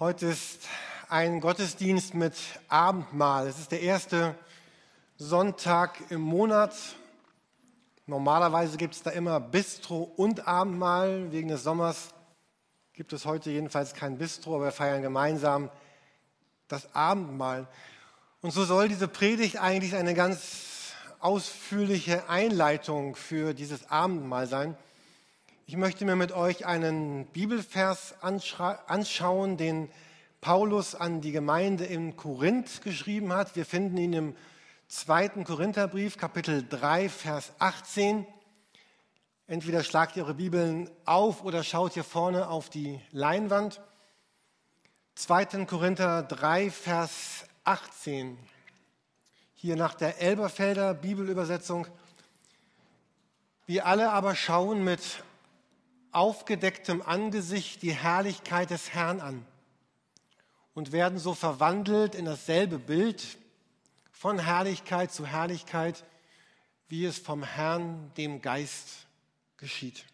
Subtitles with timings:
[0.00, 0.66] Heute ist
[1.10, 2.32] ein Gottesdienst mit
[2.68, 3.46] Abendmahl.
[3.48, 4.34] Es ist der erste
[5.18, 6.74] Sonntag im Monat.
[8.06, 11.30] Normalerweise gibt es da immer Bistro und Abendmahl.
[11.32, 12.14] Wegen des Sommers
[12.94, 15.68] gibt es heute jedenfalls kein Bistro, aber wir feiern gemeinsam
[16.66, 17.68] das Abendmahl.
[18.40, 24.78] Und so soll diese Predigt eigentlich eine ganz ausführliche Einleitung für dieses Abendmahl sein.
[25.70, 29.88] Ich möchte mir mit euch einen Bibelvers anschauen, den
[30.40, 33.54] Paulus an die Gemeinde in Korinth geschrieben hat.
[33.54, 34.36] Wir finden ihn im
[34.88, 38.26] zweiten Korintherbrief, Kapitel 3, Vers 18.
[39.46, 43.80] Entweder schlagt ihr eure Bibeln auf oder schaut hier vorne auf die Leinwand.
[45.14, 45.66] 2.
[45.66, 48.36] Korinther 3, Vers 18.
[49.54, 51.86] Hier nach der Elberfelder Bibelübersetzung.
[53.66, 55.22] Wir alle aber schauen mit
[56.12, 59.46] aufgedecktem Angesicht die Herrlichkeit des Herrn an
[60.74, 63.38] und werden so verwandelt in dasselbe Bild
[64.12, 66.04] von Herrlichkeit zu Herrlichkeit,
[66.88, 69.06] wie es vom Herrn, dem Geist,
[69.56, 70.04] geschieht.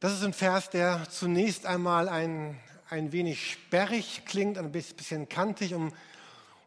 [0.00, 2.58] Das ist ein Vers, der zunächst einmal ein,
[2.90, 5.74] ein wenig sperrig klingt, ein bisschen kantig.
[5.74, 5.92] Um,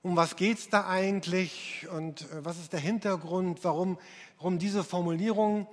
[0.03, 3.97] um was geht es da eigentlich und äh, was ist der Hintergrund, warum,
[4.37, 5.67] warum diese Formulierung?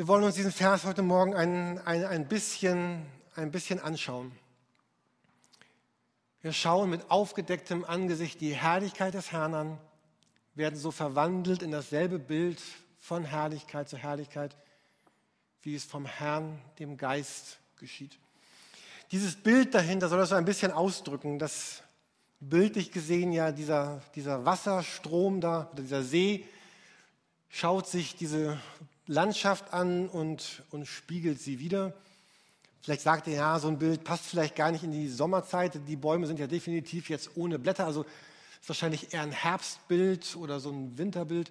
[0.00, 3.04] Wir wollen uns diesen Vers heute Morgen ein, ein, ein, bisschen,
[3.36, 4.32] ein bisschen anschauen.
[6.40, 9.78] Wir schauen mit aufgedecktem Angesicht die Herrlichkeit des Herrn an,
[10.54, 12.62] werden so verwandelt in dasselbe Bild
[12.98, 14.56] von Herrlichkeit zu Herrlichkeit,
[15.60, 18.18] wie es vom Herrn, dem Geist, geschieht.
[19.12, 21.82] Dieses Bild dahinter soll das so ein bisschen ausdrücken, dass
[22.40, 26.46] bildlich gesehen ja dieser, dieser Wasserstrom da, oder dieser See,
[27.50, 28.58] schaut sich diese
[29.10, 31.92] Landschaft an und, und spiegelt sie wieder.
[32.80, 35.80] Vielleicht sagt ihr, ja, so ein Bild passt vielleicht gar nicht in die Sommerzeit.
[35.88, 40.60] Die Bäume sind ja definitiv jetzt ohne Blätter, also ist wahrscheinlich eher ein Herbstbild oder
[40.60, 41.50] so ein Winterbild.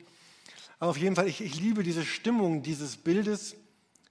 [0.79, 3.57] Aber auf jeden Fall, ich, ich liebe diese Stimmung dieses Bildes.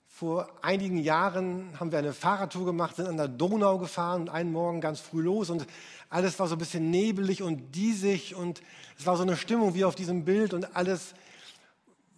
[0.08, 4.52] Vor einigen Jahren haben wir eine Fahrradtour gemacht, sind an der Donau gefahren und einen
[4.52, 5.66] Morgen ganz früh los und
[6.10, 8.60] alles war so ein bisschen nebelig und diesig und
[8.98, 11.14] es war so eine Stimmung wie auf diesem Bild und alles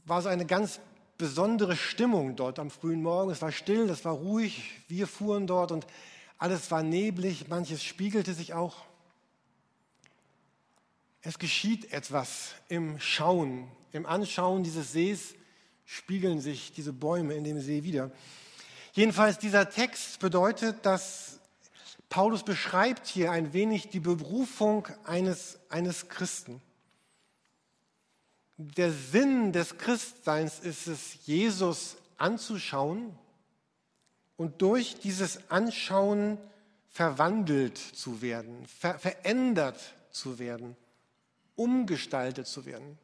[0.06, 0.80] war so eine ganz
[1.20, 3.30] besondere Stimmung dort am frühen Morgen.
[3.30, 4.80] Es war still, es war ruhig.
[4.88, 5.86] Wir fuhren dort und
[6.38, 7.48] alles war neblig.
[7.48, 8.86] Manches spiegelte sich auch.
[11.20, 15.34] Es geschieht etwas im Schauen, im Anschauen dieses Sees
[15.84, 18.10] spiegeln sich diese Bäume in dem See wieder.
[18.94, 21.38] Jedenfalls dieser Text bedeutet, dass
[22.08, 26.62] Paulus beschreibt hier ein wenig die Berufung eines, eines Christen
[28.60, 33.18] der Sinn des Christseins ist es, Jesus anzuschauen
[34.36, 36.36] und durch dieses Anschauen
[36.90, 40.76] verwandelt zu werden, ver verändert zu werden,
[41.56, 42.98] umgestaltet zu werden.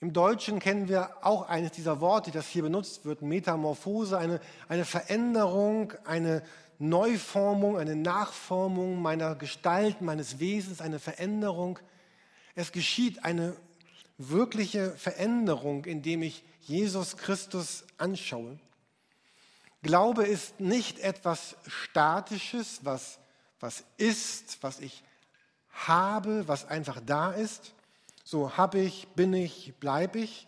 [0.00, 4.84] Im Deutschen kennen wir auch eines dieser Worte, das hier benutzt wird, Metamorphose, eine, eine
[4.84, 6.42] Veränderung, eine
[6.78, 11.80] Neuformung, eine Nachformung meiner Gestalt, meines Wesens, eine Veränderung.
[12.54, 13.56] Es geschieht eine
[14.18, 18.58] wirkliche Veränderung, indem ich Jesus Christus anschaue.
[19.82, 23.18] Glaube ist nicht etwas Statisches, was,
[23.60, 25.02] was ist, was ich
[25.70, 27.74] habe, was einfach da ist.
[28.24, 30.46] So habe ich, bin ich, bleibe ich.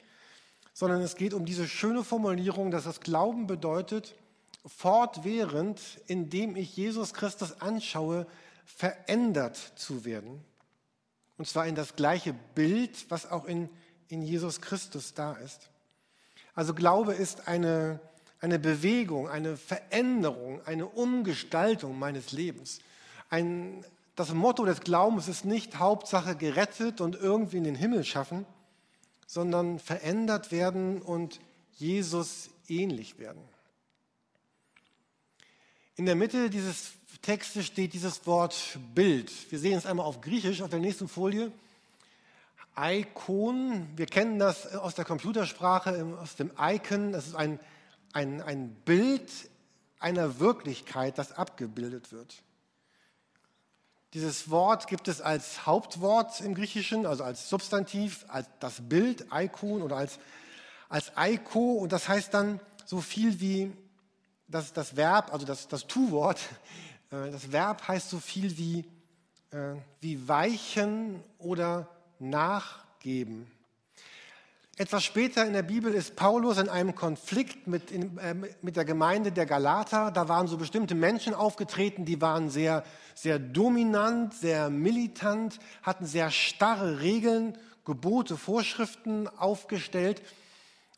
[0.72, 4.14] Sondern es geht um diese schöne Formulierung, dass das Glauben bedeutet,
[4.66, 8.26] fortwährend, indem ich Jesus Christus anschaue,
[8.64, 10.44] verändert zu werden.
[11.38, 13.68] Und zwar in das gleiche Bild, was auch in,
[14.08, 15.68] in Jesus Christus da ist.
[16.54, 18.00] Also Glaube ist eine,
[18.40, 22.80] eine Bewegung, eine Veränderung, eine Umgestaltung meines Lebens.
[23.28, 28.46] Ein, das Motto des Glaubens ist nicht Hauptsache gerettet und irgendwie in den Himmel schaffen,
[29.26, 31.40] sondern verändert werden und
[31.72, 33.42] Jesus ähnlich werden.
[35.96, 39.32] In der Mitte dieses Texte steht dieses Wort Bild.
[39.50, 41.52] Wir sehen es einmal auf Griechisch auf der nächsten Folie.
[42.78, 47.12] Icon, wir kennen das aus der Computersprache, aus dem Icon.
[47.12, 47.58] Das ist ein,
[48.12, 49.30] ein, ein Bild
[49.98, 52.42] einer Wirklichkeit, das abgebildet wird.
[54.14, 59.82] Dieses Wort gibt es als Hauptwort im Griechischen, also als Substantiv, als das Bild, Icon
[59.82, 60.18] oder als,
[60.88, 61.72] als Eiko.
[61.74, 63.72] Und das heißt dann so viel wie
[64.48, 66.40] das, das Verb, also das, das Tu-Wort
[67.10, 68.84] das Verb heißt so viel wie,
[69.50, 71.88] äh, wie weichen oder
[72.18, 73.50] nachgeben.
[74.78, 78.84] Etwas später in der Bibel ist Paulus in einem Konflikt mit, in, äh, mit der
[78.84, 80.10] Gemeinde der Galater.
[80.10, 86.30] Da waren so bestimmte Menschen aufgetreten, die waren sehr, sehr dominant, sehr militant, hatten sehr
[86.30, 87.56] starre Regeln,
[87.86, 90.20] Gebote, Vorschriften aufgestellt.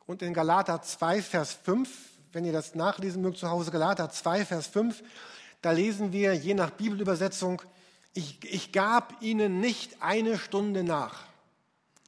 [0.06, 1.88] Und in Galater 2, Vers 5,
[2.32, 5.04] wenn ihr das nachlesen mögt zu Hause, Galater 2, Vers 5,
[5.60, 7.62] da lesen wir je nach Bibelübersetzung,
[8.14, 11.24] ich, ich gab ihnen nicht eine Stunde nach.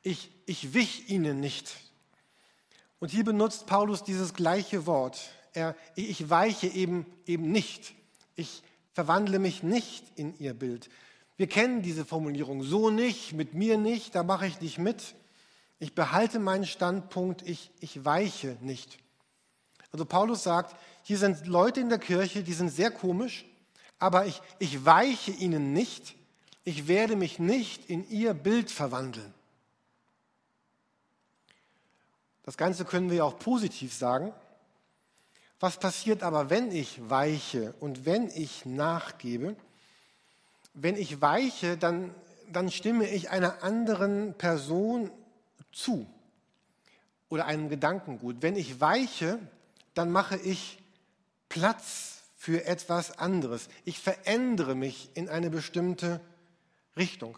[0.02, 1.76] Ich, ich wich ihnen nicht.
[2.98, 5.30] Und hier benutzt Paulus dieses gleiche Wort.
[5.52, 7.94] Er, ich weiche eben, eben nicht.
[8.36, 8.62] Ich
[8.92, 10.88] verwandle mich nicht in ihr Bild.
[11.36, 12.62] Wir kennen diese Formulierung.
[12.62, 15.14] So nicht, mit mir nicht, da mache ich nicht mit.
[15.78, 18.98] Ich behalte meinen Standpunkt, ich, ich weiche nicht.
[19.92, 20.76] Also Paulus sagt,
[21.10, 23.44] hier sind Leute in der Kirche, die sind sehr komisch,
[23.98, 26.14] aber ich, ich weiche ihnen nicht.
[26.62, 29.34] Ich werde mich nicht in ihr Bild verwandeln.
[32.44, 34.32] Das Ganze können wir auch positiv sagen.
[35.58, 39.56] Was passiert aber, wenn ich weiche und wenn ich nachgebe?
[40.74, 42.14] Wenn ich weiche, dann,
[42.52, 45.10] dann stimme ich einer anderen Person
[45.72, 46.06] zu
[47.28, 48.36] oder einem Gedankengut.
[48.42, 49.40] Wenn ich weiche,
[49.94, 50.79] dann mache ich
[51.50, 53.68] Platz für etwas anderes.
[53.84, 56.22] Ich verändere mich in eine bestimmte
[56.96, 57.36] Richtung.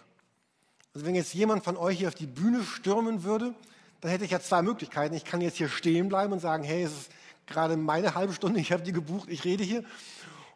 [0.95, 3.57] Also wenn jetzt jemand von euch hier auf die Bühne stürmen würde
[4.03, 5.15] dann hätte ich ja zwei Möglichkeiten.
[5.15, 7.11] Ich kann jetzt hier stehen bleiben und sagen, hey, es ist
[7.47, 9.85] gerade meine halbe Stunde, ich habe die gebucht, ich rede hier.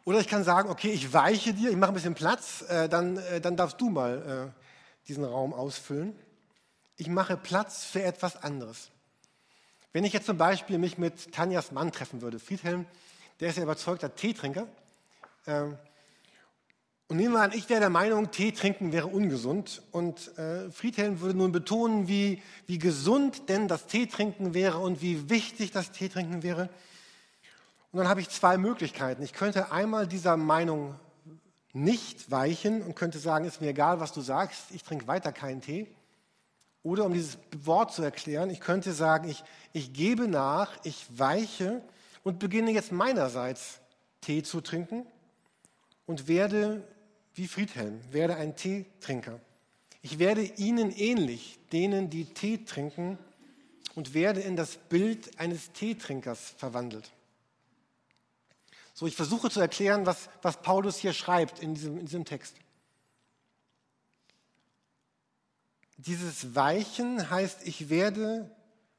[0.03, 3.17] Oder ich kann sagen, okay, ich weiche dir, ich mache ein bisschen Platz, äh, dann,
[3.17, 6.13] äh, dann darfst du mal äh, diesen Raum ausfüllen.
[6.97, 8.89] Ich mache Platz für etwas anderes.
[9.93, 12.85] Wenn ich jetzt zum Beispiel mich mit Tanjas Mann treffen würde, Friedhelm,
[13.39, 14.67] der ist ja überzeugter Teetrinker,
[15.47, 15.77] ähm,
[17.09, 19.81] und nehmen wir an, ich wäre der Meinung, Tee trinken wäre ungesund.
[19.91, 25.01] Und äh, Friedhelm würde nun betonen, wie, wie gesund denn das Tee trinken wäre und
[25.01, 26.69] wie wichtig das Tee trinken wäre.
[27.93, 29.23] Und dann habe ich zwei Möglichkeiten.
[29.23, 30.95] Ich könnte einmal dieser Meinung
[31.71, 35.61] nicht weichen und könnte sagen, ist mir egal, was du sagst, ich trinke weiter keinen
[35.61, 35.87] Tee.
[36.83, 41.81] Oder um dieses Wort zu erklären, ich könnte sagen, ich, ich gebe nach, ich weiche
[42.27, 43.79] und beginne jetzt meinerseits
[44.19, 45.05] Tee zu trinken
[46.07, 46.85] und werde
[47.35, 49.39] wie Friedhelm, werde ein Teetrinker.
[50.01, 53.17] Ich werde ihnen ähnlich, denen, die Tee trinken,
[53.95, 57.09] und werde in das Bild eines Teetrinkers verwandelt.
[58.93, 62.57] So, ich versuche zu erklären, was, was Paulus hier schreibt in diesem, in diesem Text.
[65.95, 68.51] Dieses Weichen heißt, ich werde,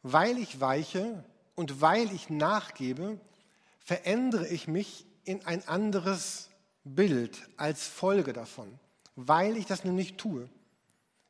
[0.02, 1.22] weil ich weiche
[1.58, 3.18] und weil ich nachgebe,
[3.80, 6.50] verändere ich mich in ein anderes
[6.84, 8.78] Bild als Folge davon.
[9.16, 10.48] Weil ich das nämlich tue,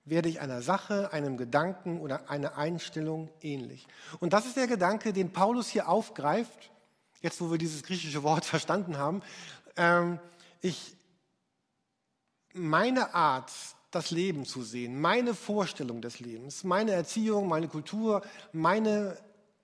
[0.04, 3.86] werde ich einer Sache, einem Gedanken oder einer Einstellung ähnlich.
[4.20, 6.72] Und das ist der Gedanke, den Paulus hier aufgreift,
[7.22, 9.22] jetzt wo wir dieses griechische Wort verstanden haben.
[9.76, 10.18] Ähm,
[10.60, 10.94] ich,
[12.52, 13.50] meine Art,
[13.90, 18.20] das Leben zu sehen, meine Vorstellung des Lebens, meine Erziehung, meine Kultur,
[18.52, 19.16] meine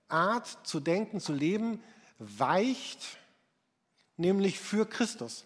[0.07, 1.81] Art zu denken, zu leben,
[2.19, 3.17] weicht
[4.17, 5.45] nämlich für Christus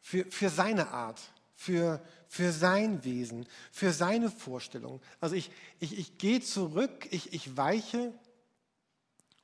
[0.00, 1.20] für, für seine Art,
[1.54, 5.00] für, für sein Wesen, für seine Vorstellung.
[5.20, 8.12] Also ich, ich, ich gehe zurück, ich, ich weiche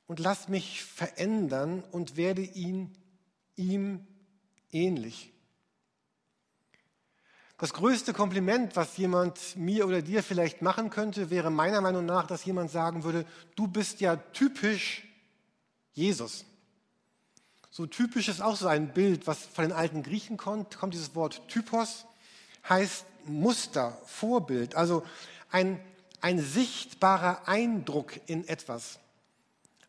[0.07, 2.93] und lass mich verändern und werde ihn,
[3.55, 4.05] ihm
[4.71, 5.31] ähnlich.
[7.59, 12.27] Das größte Kompliment, was jemand mir oder dir vielleicht machen könnte, wäre meiner Meinung nach,
[12.27, 15.07] dass jemand sagen würde, du bist ja typisch
[15.93, 16.45] Jesus.
[17.71, 21.15] So typisch ist auch so ein Bild, was von den alten Griechen kommt, kommt dieses
[21.15, 22.05] Wort Typos,
[22.69, 25.03] heißt Muster, Vorbild, also
[25.51, 25.79] ein,
[26.21, 28.99] ein sichtbarer Eindruck in etwas.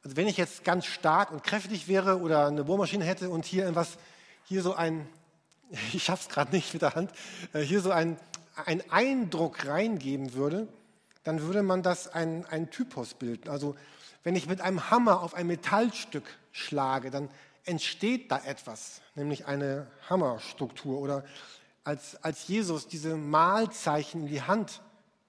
[0.03, 3.67] Also wenn ich jetzt ganz stark und kräftig wäre oder eine Bohrmaschine hätte und hier
[3.67, 3.99] etwas,
[4.45, 5.07] hier so ein,
[5.93, 7.13] ich schaff's gerade nicht mit der Hand,
[7.53, 8.19] äh, hier so ein,
[8.67, 10.69] ein Eindruck reingeben würde,
[11.25, 13.49] dann würde man das ein, ein Typos bilden.
[13.49, 13.77] Also
[14.25, 17.29] wenn ich mit einem Hammer auf ein Metallstück schlage, dann
[17.65, 20.99] entsteht da etwas, nämlich eine Hammerstruktur.
[20.99, 21.25] Oder
[21.85, 24.81] als, als Jesus diese Mahlzeichen in die Hand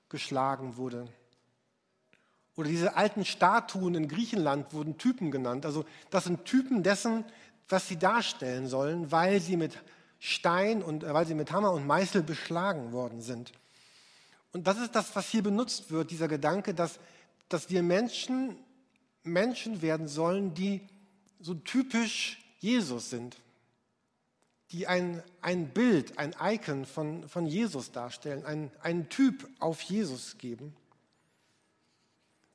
[0.07, 1.07] geschlagen wurde.
[2.55, 5.65] Oder diese alten Statuen in Griechenland wurden Typen genannt.
[5.65, 7.23] Also das sind Typen dessen,
[7.69, 9.77] was sie darstellen sollen, weil sie mit
[10.19, 13.51] Stein und äh, weil sie mit Hammer und Meißel beschlagen worden sind.
[14.51, 16.99] Und das ist das, was hier benutzt wird, dieser Gedanke, dass,
[17.49, 18.57] dass wir Menschen
[19.23, 20.81] Menschen werden sollen, die
[21.39, 23.37] so typisch Jesus sind,
[24.71, 30.37] die ein, ein Bild, ein Icon von, von Jesus darstellen, ein, einen Typ auf Jesus
[30.37, 30.75] geben.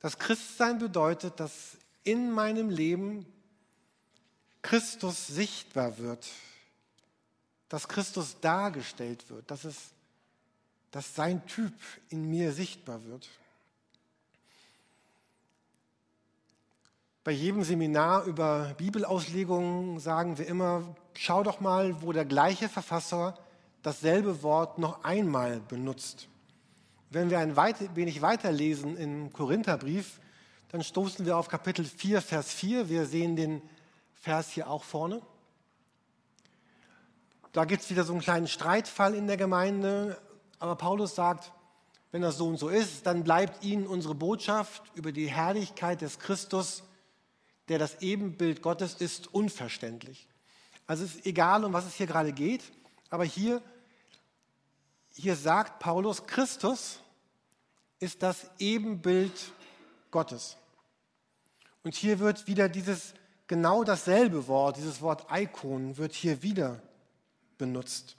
[0.01, 3.27] Das Christsein bedeutet, dass in meinem Leben
[4.63, 6.27] Christus sichtbar wird,
[7.75, 9.91] dass Christus dargestellt wird, dass, es,
[10.93, 11.73] dass sein Typ
[12.09, 13.29] in mir sichtbar wird.
[17.25, 23.37] Bei jedem Seminar über Bibelauslegungen sagen wir immer, schau doch mal, wo der gleiche Verfasser
[23.83, 26.29] dasselbe Wort noch einmal benutzt.
[27.11, 30.21] Wenn wir ein wenig weiterlesen im Korintherbrief,
[30.71, 32.89] dann stoßen wir auf Kapitel 4, Vers 4.
[32.89, 33.63] Wir sehen den
[34.15, 35.23] Vers hier auch vorne.
[37.55, 40.21] Da gibt es wieder so einen kleinen Streitfall in der Gemeinde,
[40.59, 41.53] aber Paulus sagt,
[42.11, 46.19] wenn das so und so ist, dann bleibt ihnen unsere Botschaft über die Herrlichkeit des
[46.19, 46.83] Christus,
[47.69, 50.27] der das Ebenbild Gottes ist, unverständlich.
[50.89, 52.65] Also es ist egal, um was es hier gerade geht,
[53.09, 53.63] aber hier,
[55.13, 56.99] hier sagt Paulus, Christus
[58.01, 59.53] ist das Ebenbild
[60.11, 60.57] Gottes.
[61.85, 63.15] Und hier wird wieder dieses
[63.47, 66.83] genau dasselbe Wort, dieses Wort Icon, wird hier wieder
[67.59, 68.17] benutzt.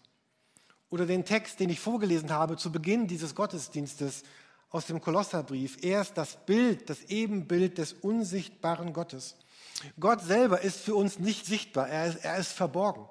[0.89, 4.23] Oder den Text, den ich vorgelesen habe zu Beginn dieses Gottesdienstes
[4.69, 5.77] aus dem Kolosserbrief.
[5.81, 9.35] Er ist das Bild, das Ebenbild des unsichtbaren Gottes.
[9.99, 13.07] Gott selber ist für uns nicht sichtbar, er ist, er ist verborgen.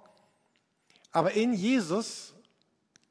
[1.12, 2.33] Aber in Jesus,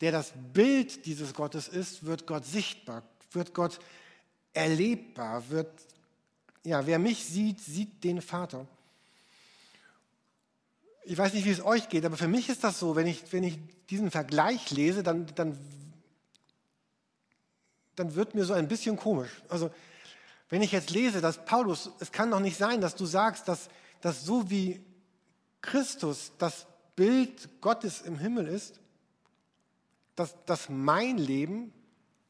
[0.01, 3.79] der das Bild dieses Gottes ist, wird Gott sichtbar, wird Gott
[4.53, 5.71] erlebbar, wird,
[6.63, 8.67] ja, wer mich sieht, sieht den Vater.
[11.05, 13.31] Ich weiß nicht, wie es euch geht, aber für mich ist das so, wenn ich,
[13.31, 15.57] wenn ich diesen Vergleich lese, dann, dann,
[17.95, 19.41] dann wird mir so ein bisschen komisch.
[19.49, 19.69] Also,
[20.49, 23.69] wenn ich jetzt lese, dass Paulus, es kann doch nicht sein, dass du sagst, dass,
[24.01, 24.81] dass so wie
[25.61, 28.79] Christus das Bild Gottes im Himmel ist,
[30.15, 31.73] dass, dass mein Leben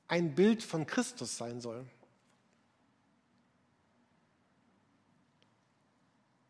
[0.07, 1.85] ein Bild von Christus sein soll.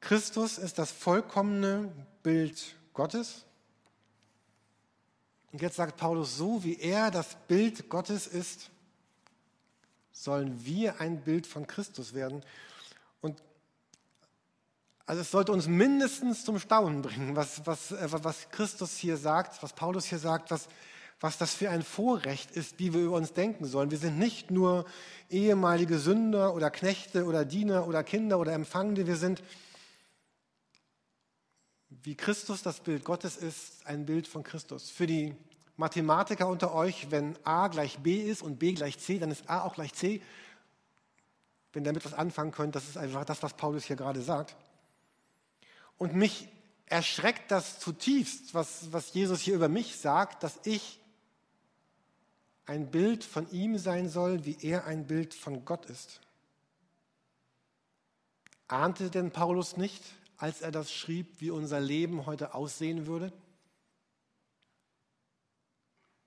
[0.04, 1.90] Christus ist das vollkommene
[2.24, 3.46] Bild Gottes.
[5.54, 8.70] Und jetzt sagt Paulus, so wie er das Bild Gottes ist,
[10.12, 12.44] sollen wir ein Bild von Christus werden.
[13.22, 13.42] Und
[15.06, 19.64] also es sollte uns mindestens zum Staunen bringen, was, was, äh, was Christus hier sagt,
[19.64, 20.68] was Paulus hier sagt, was,
[21.22, 23.90] was das für ein Vorrecht ist, wie wir über uns denken sollen.
[23.90, 24.86] Wir sind nicht nur
[25.30, 29.42] ehemalige Sünder oder Knechte oder Diener oder Kinder oder Empfangende, wir sind
[32.04, 34.90] wie Christus das Bild Gottes ist, ein Bild von Christus.
[34.90, 35.36] Für die
[35.78, 39.64] Mathematiker unter euch, wenn a gleich b ist und b gleich c, dann ist a
[39.64, 40.22] auch gleich c.
[41.72, 44.56] Wenn ihr damit was anfangen könnt, das ist einfach das, was Paulus hier gerade sagt.
[45.98, 46.50] Und mich
[46.86, 51.00] erschreckt das zutiefst, was, was Jesus hier über mich sagt, dass ich
[52.66, 56.22] ein Bild von ihm sein soll, wie er ein Bild von Gott ist.
[58.68, 60.04] Ahnte denn Paulus nicht,
[60.44, 63.32] als er das schrieb, wie unser Leben heute aussehen würde?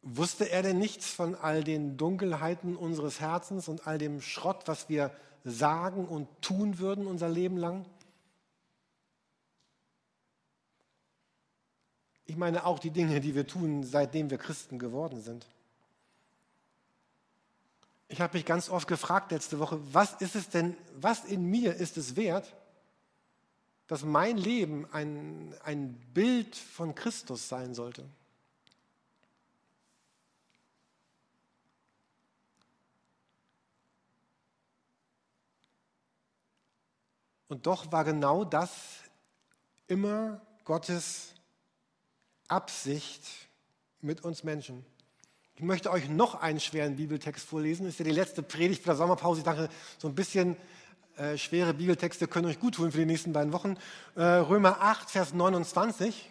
[0.01, 4.89] Wusste er denn nichts von all den Dunkelheiten unseres Herzens und all dem Schrott, was
[4.89, 7.85] wir sagen und tun würden unser Leben lang?
[12.25, 15.47] Ich meine auch die Dinge, die wir tun, seitdem wir Christen geworden sind.
[18.09, 21.75] Ich habe mich ganz oft gefragt letzte Woche, was ist es denn, was in mir
[21.75, 22.55] ist es wert,
[23.87, 28.05] dass mein Leben ein, ein Bild von Christus sein sollte.
[37.49, 38.71] Und doch war genau das
[39.87, 41.33] immer Gottes
[42.49, 43.23] Absicht
[44.01, 44.85] mit uns Menschen.
[45.55, 47.85] Ich möchte euch noch einen schweren Bibeltext vorlesen.
[47.85, 49.41] Das ist ja die letzte Predigt vor der Sommerpause.
[49.41, 50.57] Ich dachte, so ein bisschen
[51.17, 53.77] äh, schwere Bibeltexte können euch gut tun für die nächsten beiden Wochen.
[54.15, 56.31] Äh, Römer 8, Vers 29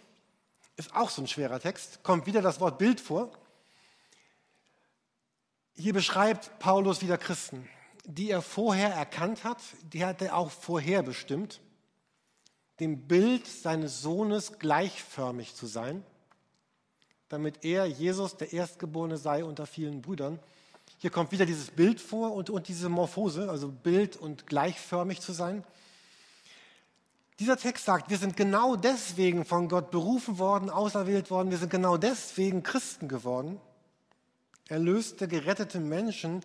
[0.77, 2.03] ist auch so ein schwerer Text.
[2.03, 3.31] Kommt wieder das Wort Bild vor.
[5.75, 7.67] Hier beschreibt Paulus wieder Christen,
[8.05, 9.57] die er vorher erkannt hat,
[9.91, 11.59] die hat er auch vorher bestimmt,
[12.79, 16.03] dem Bild seines Sohnes gleichförmig zu sein,
[17.27, 20.39] damit er, Jesus, der Erstgeborene sei unter vielen Brüdern.
[20.97, 25.33] Hier kommt wieder dieses Bild vor und, und diese Morphose, also Bild und gleichförmig zu
[25.33, 25.63] sein.
[27.39, 31.69] Dieser Text sagt, wir sind genau deswegen von Gott berufen worden, auserwählt worden, wir sind
[31.69, 33.59] genau deswegen Christen geworden,
[34.69, 36.41] erlöste, gerettete Menschen,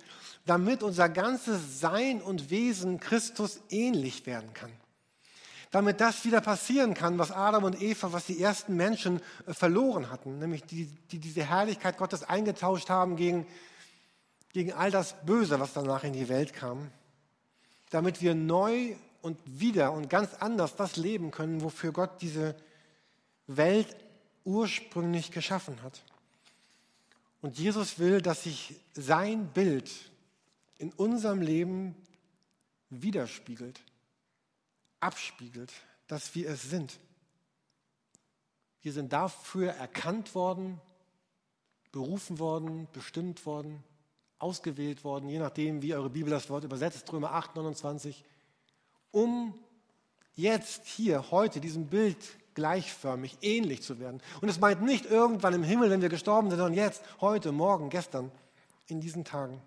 [0.47, 4.73] damit unser ganzes Sein und Wesen Christus ähnlich werden kann.
[5.71, 10.11] Damit das wieder passieren kann, was Adam und Eva, was die ersten Menschen äh, verloren
[10.11, 13.47] hatten, nämlich die, die diese Herrlichkeit Gottes eingetauscht haben gegen
[14.52, 16.90] gegen all das Böse, was danach in die Welt kam.
[17.90, 22.57] damit wir neu und wieder und ganz anders das leben können, wofür Gott diese
[23.47, 23.95] Welt
[24.45, 26.02] ursprünglich geschaffen hat.
[27.42, 29.90] Und Jesus will, dass sich sein Bild
[30.78, 31.95] in unserem Leben
[32.90, 33.80] widerspiegelt,
[35.00, 35.73] abspiegelt,
[36.07, 36.99] dass wir es sind.
[38.83, 40.80] Wir sind dafür erkannt worden,
[41.92, 43.83] berufen worden, bestimmt worden,
[44.40, 48.25] ausgewählt worden, je nachdem, wie eure Bibel das Wort übersetzt, Römer 8, 29,
[49.12, 49.54] um
[50.35, 52.16] jetzt hier, heute, diesem Bild
[52.54, 54.20] gleichförmig, ähnlich zu werden.
[54.40, 57.90] Und es meint nicht irgendwann im Himmel, wenn wir gestorben sind, sondern jetzt, heute, morgen,
[57.90, 58.32] gestern,
[58.88, 59.61] in diesen Tagen.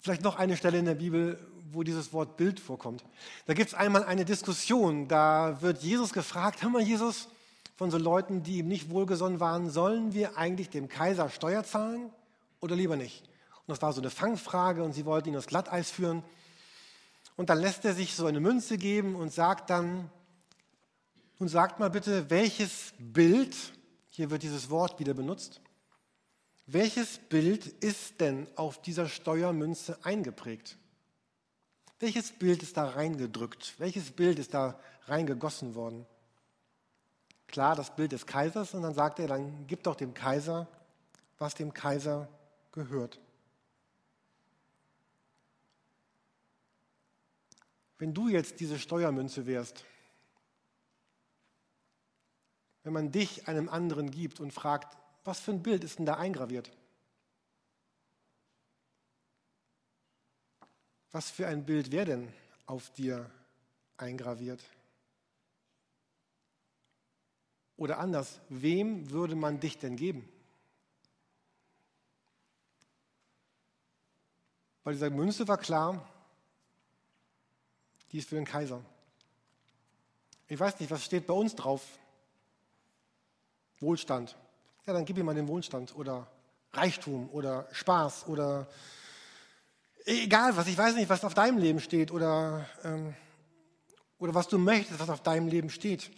[0.00, 1.38] Vielleicht noch eine Stelle in der Bibel,
[1.72, 3.04] wo dieses Wort Bild vorkommt.
[3.46, 7.28] Da gibt es einmal eine Diskussion, da wird Jesus gefragt, hör mal Jesus,
[7.80, 12.10] von so Leuten, die ihm nicht wohlgesonnen waren, sollen wir eigentlich dem Kaiser Steuer zahlen
[12.60, 13.22] oder lieber nicht?
[13.60, 16.22] Und das war so eine Fangfrage und sie wollten ihn aufs Glatteis führen.
[17.36, 20.10] Und dann lässt er sich so eine Münze geben und sagt dann,
[21.38, 23.56] nun sagt mal bitte, welches Bild,
[24.10, 25.62] hier wird dieses Wort wieder benutzt,
[26.66, 30.76] welches Bild ist denn auf dieser Steuermünze eingeprägt?
[31.98, 33.72] Welches Bild ist da reingedrückt?
[33.78, 36.04] Welches Bild ist da reingegossen worden?
[37.50, 40.68] Klar, das Bild des Kaisers und dann sagt er, dann gib doch dem Kaiser,
[41.36, 42.28] was dem Kaiser
[42.70, 43.20] gehört.
[47.98, 49.84] Wenn du jetzt diese Steuermünze wärst,
[52.84, 56.14] wenn man dich einem anderen gibt und fragt, was für ein Bild ist denn da
[56.14, 56.70] eingraviert?
[61.10, 62.32] Was für ein Bild wäre denn
[62.66, 63.28] auf dir
[63.96, 64.62] eingraviert?
[67.80, 70.28] Oder anders, wem würde man dich denn geben?
[74.84, 76.06] Bei dieser Münze war klar,
[78.12, 78.84] die ist für den Kaiser.
[80.46, 81.82] Ich weiß nicht, was steht bei uns drauf?
[83.78, 84.36] Wohlstand.
[84.86, 86.30] Ja, dann gib ihm mal den Wohlstand oder
[86.74, 88.68] Reichtum oder Spaß oder
[90.04, 93.14] egal was, ich weiß nicht, was auf deinem Leben steht oder, ähm,
[94.18, 96.10] oder was du möchtest, was auf deinem Leben steht.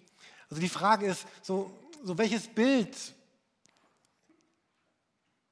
[0.52, 1.72] Also die Frage ist, so,
[2.04, 2.94] so welches Bild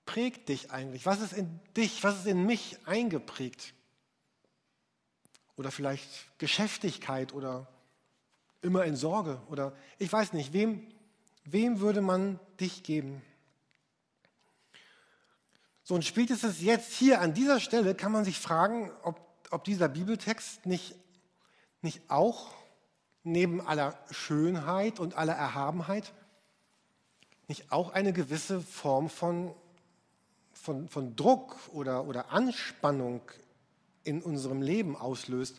[0.05, 1.07] prägt dich eigentlich?
[1.07, 3.73] Was ist in dich, was ist in mich eingeprägt?
[5.57, 7.67] Oder vielleicht Geschäftigkeit oder
[8.61, 10.87] immer in Sorge oder ich weiß nicht, wem,
[11.45, 13.23] Wem würde man dich geben?
[15.83, 19.19] So, und spätestens jetzt hier an dieser Stelle kann man sich fragen, ob,
[19.51, 20.95] ob dieser Bibeltext nicht,
[21.81, 22.60] nicht auch
[23.23, 26.13] neben aller Schönheit und aller Erhabenheit
[27.49, 29.53] nicht auch eine gewisse Form von,
[30.53, 33.23] von, von Druck oder, oder Anspannung
[34.05, 35.59] in unserem Leben auslöst.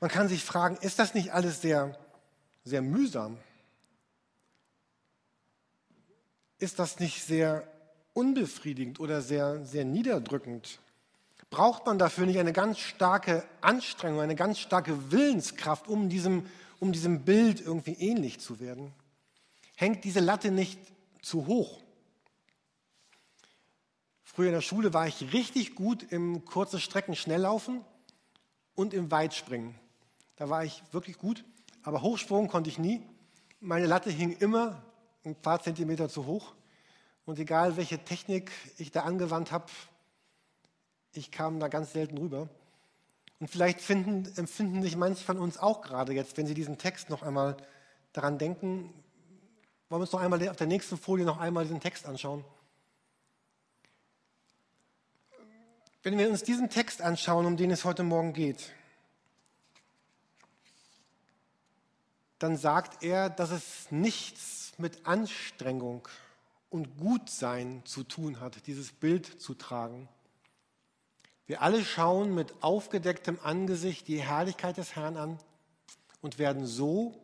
[0.00, 1.98] Man kann sich fragen, ist das nicht alles sehr,
[2.64, 3.38] sehr mühsam?
[6.58, 7.66] ist das nicht sehr
[8.14, 10.80] unbefriedigend oder sehr, sehr niederdrückend?
[11.50, 16.46] Braucht man dafür nicht eine ganz starke Anstrengung, eine ganz starke Willenskraft, um diesem,
[16.80, 18.92] um diesem Bild irgendwie ähnlich zu werden?
[19.76, 20.78] Hängt diese Latte nicht
[21.22, 21.80] zu hoch?
[24.22, 27.84] Früher in der Schule war ich richtig gut im kurze Strecken Schnelllaufen
[28.74, 29.74] und im Weitspringen.
[30.36, 31.44] Da war ich wirklich gut,
[31.82, 33.02] aber Hochsprung konnte ich nie.
[33.60, 34.82] Meine Latte hing immer
[35.24, 36.54] ein paar Zentimeter zu hoch.
[37.24, 39.66] Und egal, welche Technik ich da angewandt habe,
[41.12, 42.48] ich kam da ganz selten rüber.
[43.38, 47.10] Und vielleicht finden, empfinden sich manche von uns auch gerade jetzt, wenn sie diesen Text
[47.10, 47.56] noch einmal
[48.12, 48.92] daran denken,
[49.88, 52.44] wollen wir uns noch einmal auf der nächsten Folie noch einmal diesen Text anschauen.
[56.02, 58.72] Wenn wir uns diesen Text anschauen, um den es heute Morgen geht,
[62.38, 66.06] dann sagt er, dass es nichts mit Anstrengung
[66.70, 70.08] und Gutsein zu tun hat, dieses Bild zu tragen.
[71.46, 75.38] Wir alle schauen mit aufgedecktem Angesicht die Herrlichkeit des Herrn an
[76.20, 77.20] und werden so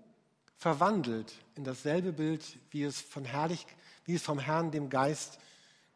[0.56, 3.66] verwandelt in dasselbe Bild, wie es, von herrlich,
[4.04, 5.38] wie es vom Herrn, dem Geist,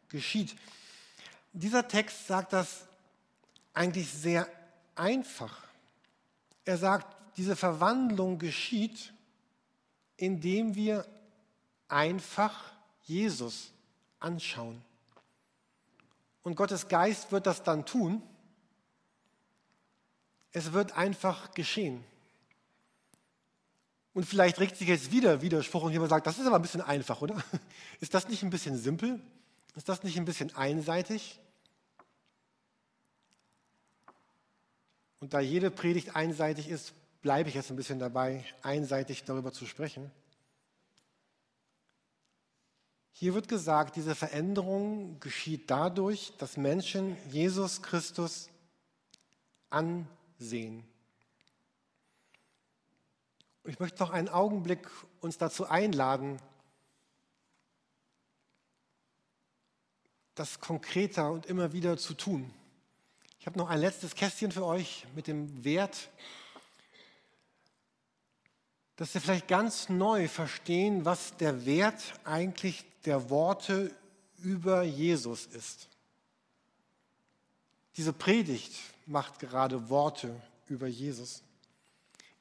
[0.09, 0.55] geschieht.
[1.53, 2.85] Dieser Text sagt das
[3.73, 4.47] eigentlich sehr
[4.95, 5.63] einfach.
[6.65, 9.13] Er sagt, diese Verwandlung geschieht,
[10.17, 11.05] indem wir
[11.87, 12.71] einfach
[13.03, 13.71] Jesus
[14.19, 14.83] anschauen.
[16.47, 18.23] Und Gottes Geist wird das dann tun.
[20.53, 22.05] Es wird einfach geschehen.
[24.13, 26.79] Und vielleicht regt sich jetzt wieder Widerspruch und jemand sagt, das ist aber ein bisschen
[26.79, 27.35] einfach, oder?
[27.99, 29.19] Ist das nicht ein bisschen simpel?
[29.75, 31.37] Ist das nicht ein bisschen einseitig?
[35.19, 39.65] Und da jede Predigt einseitig ist, bleibe ich jetzt ein bisschen dabei, einseitig darüber zu
[39.65, 40.09] sprechen.
[43.19, 48.47] Hier wird gesagt, diese Veränderung geschieht dadurch, dass Menschen Jesus Christus
[49.71, 50.87] ansehen.
[53.63, 54.87] Ich möchte noch einen Augenblick
[55.19, 56.39] uns dazu einladen,
[60.35, 62.53] das konkreter und immer wieder zu tun.
[63.39, 66.11] Ich habe noch ein letztes Kästchen für euch mit dem Wert,
[68.95, 73.91] dass wir vielleicht ganz neu verstehen, was der Wert eigentlich der Worte
[74.39, 75.87] über Jesus ist.
[77.95, 78.73] Diese Predigt
[79.05, 81.41] macht gerade Worte über Jesus.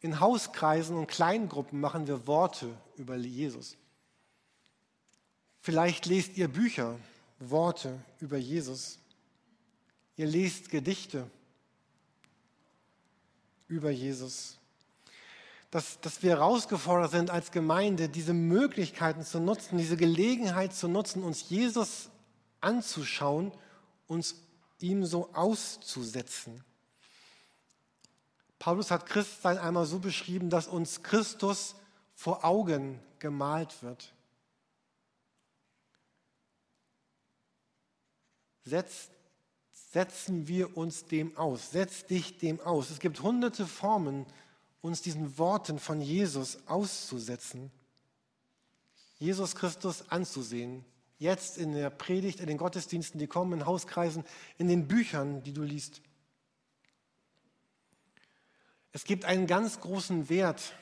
[0.01, 3.77] In Hauskreisen und Kleingruppen machen wir Worte über Jesus.
[5.61, 6.99] Vielleicht lest ihr Bücher,
[7.41, 8.99] Worte über Jesus.
[10.17, 11.29] Ihr lest Gedichte
[13.69, 14.56] über Jesus.
[15.71, 21.23] Dass, dass wir herausgefordert sind als Gemeinde, diese Möglichkeiten zu nutzen, diese Gelegenheit zu nutzen,
[21.23, 22.11] uns Jesus
[22.61, 23.53] anzuschauen,
[24.07, 24.37] uns
[24.79, 26.65] ihm so auszusetzen.
[28.59, 31.75] Paulus hat Christsein einmal so beschrieben, dass uns Christus
[32.15, 34.13] vor Augen gemalt wird.
[38.65, 39.11] Setz,
[39.71, 41.71] setzen wir uns dem aus.
[41.71, 42.91] Setz dich dem aus.
[42.91, 44.27] Es gibt hunderte Formen,
[44.87, 47.71] uns diesen Worten von Jesus auszusetzen.
[49.19, 50.85] Jesus Christus anzusehen.
[51.19, 54.25] Jetzt in der Predigt, in den Gottesdiensten, die kommen, in Hauskreisen,
[54.59, 56.03] in den Büchern, die du liest.
[58.93, 60.73] Es gibt einen ganz großen Wert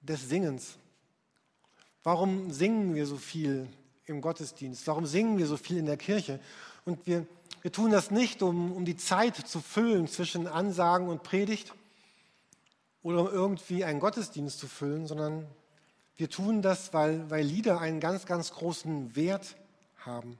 [0.00, 0.76] des Singens.
[2.02, 3.68] Warum singen wir so viel
[4.06, 4.86] im Gottesdienst?
[4.86, 6.40] Warum singen wir so viel in der Kirche?
[6.84, 7.26] Und wir,
[7.60, 11.72] wir tun das nicht, um, um die Zeit zu füllen zwischen Ansagen und Predigt
[13.02, 15.46] oder um irgendwie einen Gottesdienst zu füllen, sondern
[16.16, 19.56] wir tun das, weil, weil Lieder einen ganz, ganz großen Wert
[19.98, 20.38] haben.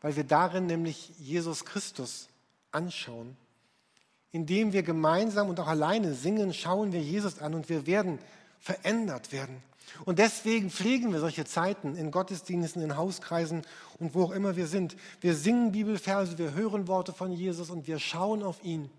[0.00, 2.28] Weil wir darin nämlich Jesus Christus
[2.72, 3.36] anschauen.
[4.32, 8.18] Indem wir gemeinsam und auch alleine singen, schauen wir Jesus an und wir werden
[8.58, 9.62] verändert werden.
[10.04, 13.62] Und deswegen pflegen wir solche Zeiten in Gottesdiensten, in Hauskreisen
[14.00, 14.96] und wo auch immer wir sind.
[15.20, 18.90] Wir singen Bibelverse, wir hören Worte von Jesus und wir schauen auf ihn,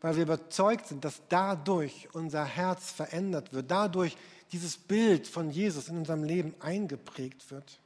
[0.00, 4.16] weil wir überzeugt sind, dass dadurch unser Herz verändert wird, dadurch
[4.52, 7.80] dieses Bild von Jesus in unserem Leben eingeprägt wird.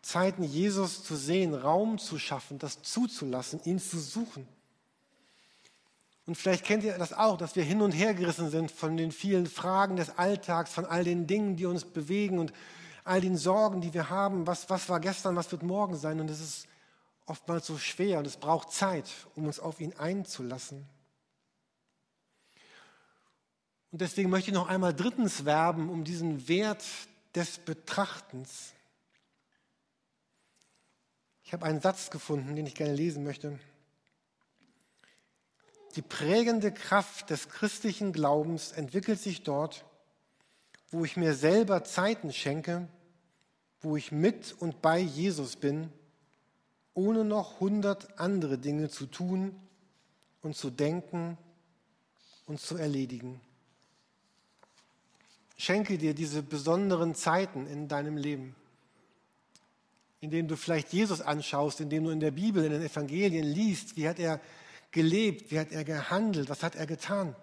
[0.00, 4.48] Zeiten, Jesus zu sehen, Raum zu schaffen, das zuzulassen, ihn zu suchen.
[6.26, 9.12] Und vielleicht kennt ihr das auch, dass wir hin und her gerissen sind von den
[9.12, 12.52] vielen Fragen des Alltags, von all den Dingen, die uns bewegen und
[13.04, 14.46] all den Sorgen, die wir haben.
[14.46, 16.20] Was, was war gestern, was wird morgen sein?
[16.20, 16.66] Und es ist
[17.26, 20.86] oftmals so schwer und es braucht Zeit, um uns auf ihn einzulassen.
[23.90, 26.84] Und deswegen möchte ich noch einmal drittens werben um diesen Wert
[27.34, 28.72] des Betrachtens.
[31.44, 33.58] Ich habe einen Satz gefunden, den ich gerne lesen möchte.
[35.96, 39.84] Die prägende Kraft des christlichen Glaubens entwickelt sich dort,
[40.90, 42.88] wo ich mir selber Zeiten schenke,
[43.82, 45.92] wo ich mit und bei Jesus bin,
[46.94, 49.54] ohne noch hundert andere Dinge zu tun
[50.42, 51.38] und zu denken
[52.46, 53.40] und zu erledigen.
[55.56, 58.54] Schenke dir diese besonderen Zeiten in deinem Leben,
[60.20, 63.44] in denen du vielleicht Jesus anschaust, in denen du in der Bibel, in den Evangelien
[63.44, 64.40] liest, wie hat er
[64.90, 65.50] gelebt?
[65.50, 66.48] Wie hat er gehandelt?
[66.48, 67.34] Was hat er getan?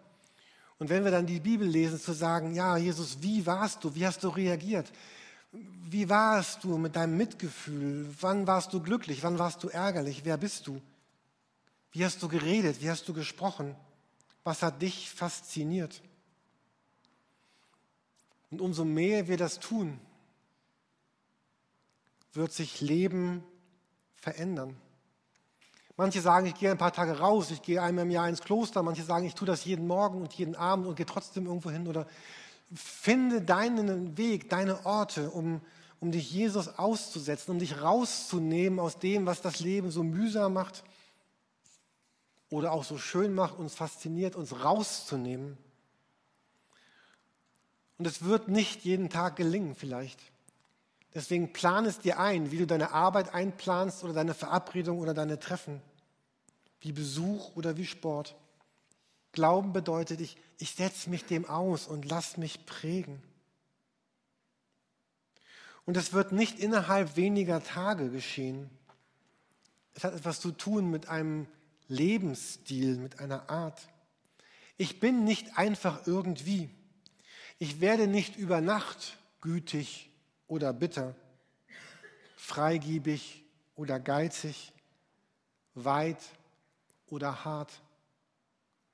[0.78, 3.96] Und wenn wir dann die Bibel lesen, zu sagen, ja, Jesus, wie warst du?
[3.96, 4.92] Wie hast du reagiert?
[5.52, 8.14] Wie warst du mit deinem Mitgefühl?
[8.22, 9.24] Wann warst du glücklich?
[9.24, 10.24] Wann warst du ärgerlich?
[10.24, 10.82] Wer bist du?
[11.92, 12.82] Wie hast du geredet?
[12.82, 13.76] Wie hast du gesprochen?
[14.44, 16.02] Was hat dich fasziniert?
[18.52, 20.00] Und umso mehr wir das tun,
[22.34, 23.44] wird sich Leben
[24.16, 24.76] verändern.
[25.98, 28.84] Manche sagen, ich gehe ein paar Tage raus, ich gehe einmal im Jahr ins Kloster.
[28.84, 31.88] Manche sagen, ich tue das jeden Morgen und jeden Abend und gehe trotzdem irgendwo hin.
[31.88, 32.08] Oder
[32.74, 35.62] finde deinen Weg, deine Orte, um,
[36.00, 40.84] um dich Jesus auszusetzen, um dich rauszunehmen aus dem, was das Leben so mühsam macht
[42.50, 45.58] oder auch so schön macht, uns fasziniert, uns rauszunehmen.
[47.98, 50.20] Und es wird nicht jeden Tag gelingen vielleicht.
[51.14, 55.40] Deswegen plan es dir ein, wie du deine Arbeit einplanst oder deine Verabredung oder deine
[55.40, 55.82] Treffen
[56.82, 58.36] wie Besuch oder wie Sport.
[59.32, 63.22] Glauben bedeutet, ich, ich setze mich dem aus und lass mich prägen.
[65.86, 68.70] Und es wird nicht innerhalb weniger Tage geschehen.
[69.94, 71.48] Es hat etwas zu tun mit einem
[71.88, 73.90] Lebensstil, mit einer Art.
[74.78, 76.70] Ich bin nicht einfach irgendwie.
[77.58, 80.10] Ich werde nicht über Nacht gütig
[80.48, 81.16] oder bitter,
[82.38, 83.44] freigiebig
[83.76, 84.72] oder geizig,
[85.74, 86.22] weit
[87.08, 87.82] oder hart,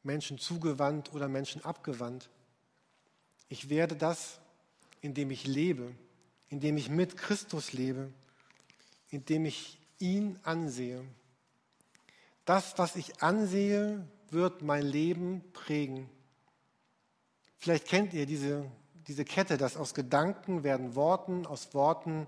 [0.05, 2.29] Menschen zugewandt oder Menschen abgewandt.
[3.49, 4.39] Ich werde das,
[5.01, 5.93] indem ich lebe,
[6.49, 8.11] indem ich mit Christus lebe,
[9.09, 11.03] indem ich ihn ansehe.
[12.45, 16.09] Das, was ich ansehe, wird mein Leben prägen.
[17.57, 18.69] Vielleicht kennt ihr diese,
[19.07, 22.27] diese Kette, dass aus Gedanken werden Worten, aus Worten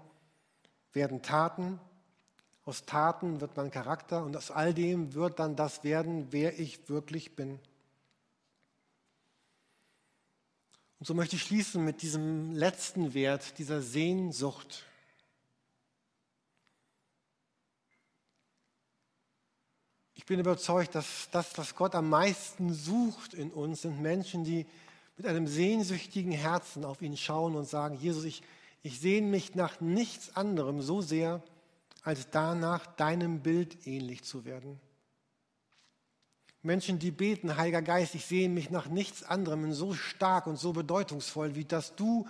[0.93, 1.79] werden Taten,
[2.67, 6.89] aus Taten wird mein Charakter und aus all dem wird dann das werden, wer ich
[6.89, 7.59] wirklich bin.
[10.99, 14.83] Und so möchte ich schließen mit diesem letzten Wert, dieser Sehnsucht.
[20.15, 24.65] Ich bin überzeugt, dass das, was Gott am meisten sucht in uns, sind Menschen, die
[25.15, 28.43] mit einem sehnsüchtigen Herzen auf ihn schauen und sagen, Jesus, ich,
[28.83, 31.41] ich sehne mich nach nichts anderem so sehr,
[32.07, 34.79] als danach deinem Bild ähnlich zu werden.
[36.61, 40.71] Menschen, die beten, Heiliger Geist, ich sehe mich nach nichts anderem so stark und so
[40.71, 42.25] bedeutungsvoll, wie dass du,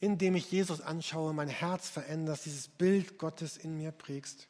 [0.00, 4.48] indem ich Jesus anschaue, mein Herz veränderst, dieses Bild Gottes in mir prägst.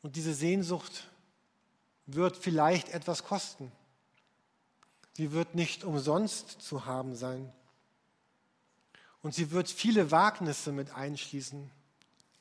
[0.00, 1.06] Und diese Sehnsucht
[2.06, 3.70] wird vielleicht etwas kosten.
[5.12, 7.52] Sie wird nicht umsonst zu haben sein.
[9.20, 11.70] Und sie wird viele Wagnisse mit einschließen.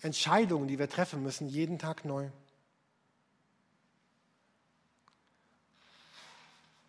[0.01, 2.29] Entscheidungen, die wir treffen müssen, jeden Tag neu.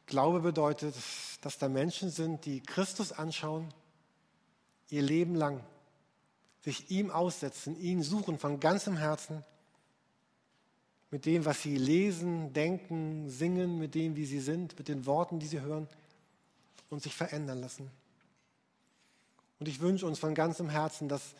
[0.07, 0.95] Glaube bedeutet,
[1.41, 3.73] dass da Menschen sind, die Christus anschauen,
[4.89, 5.63] ihr Leben lang,
[6.63, 9.45] sich ihm aussetzen, ihn suchen von ganzem Herzen,
[11.11, 15.41] mit dem, was sie lesen, denken, singen, mit dem, wie sie sind, mit den Worten,
[15.41, 15.89] die sie hören
[16.89, 17.91] und sich verändern lassen.
[19.59, 21.35] Und ich wünsche uns von ganzem Herzen, dass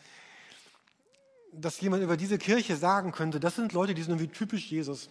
[1.53, 5.09] dass jemand über diese Kirche sagen könnte, das sind Leute, die sind irgendwie typisch Jesus.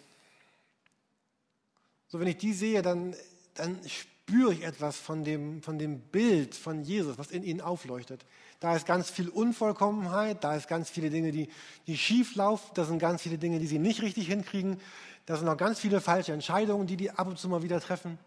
[2.08, 3.14] So, wenn ich die sehe, dann,
[3.54, 8.24] dann spüre ich etwas von dem, von dem Bild von Jesus, was in ihnen aufleuchtet.
[8.58, 11.48] Da ist ganz viel Unvollkommenheit, da ist ganz viele Dinge, die,
[11.86, 14.80] die schief laufen, da sind ganz viele Dinge, die sie nicht richtig hinkriegen,
[15.26, 18.18] da sind auch ganz viele falsche Entscheidungen, die die ab und zu mal wieder treffen.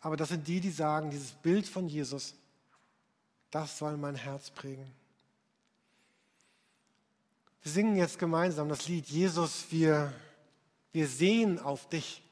[0.00, 2.34] Aber das sind die, die sagen, dieses Bild von Jesus,
[3.50, 5.01] das soll mein Herz prägen.
[7.62, 10.12] Wir singen jetzt gemeinsam das Lied Jesus, wir,
[10.92, 12.22] wir sehen auf dich.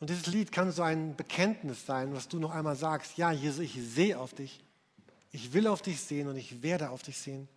[0.00, 3.18] Und dieses Lied kann so ein Bekenntnis sein, was du noch einmal sagst.
[3.18, 4.62] Ja, Jesus, ich sehe auf dich.
[5.32, 7.48] Ich will auf dich sehen und ich werde auf dich sehen.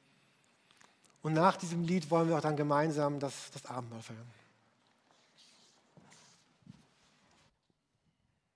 [1.21, 4.38] Und nach diesem Lied wollen wir auch dann gemeinsam das, das Abendmahl feiern.